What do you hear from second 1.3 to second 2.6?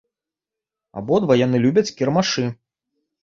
яны любяць кірмашы.